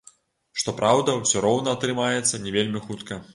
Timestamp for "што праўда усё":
0.61-1.43